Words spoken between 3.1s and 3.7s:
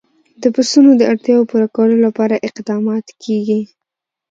کېږي.